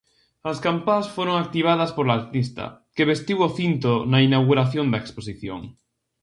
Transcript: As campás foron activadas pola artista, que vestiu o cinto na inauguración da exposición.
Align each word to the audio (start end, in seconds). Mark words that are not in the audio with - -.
As 0.51 0.57
campás 0.65 1.05
foron 1.15 1.35
activadas 1.43 1.91
pola 1.97 2.17
artista, 2.19 2.65
que 2.95 3.07
vestiu 3.11 3.37
o 3.47 3.53
cinto 3.57 3.91
na 4.11 4.19
inauguración 4.27 4.85
da 4.89 5.01
exposición. 5.03 5.61